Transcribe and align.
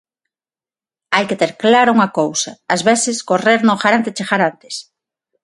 E 1.11 1.13
hai 1.15 1.25
que 1.29 1.39
ter 1.41 1.51
clara 1.63 1.95
unha 1.95 2.13
cousa: 2.19 2.51
ás 2.73 2.81
veces 2.89 3.17
correr 3.29 3.59
non 3.63 3.81
garante 3.83 4.15
chegar 4.17 4.41
antes. 4.51 4.75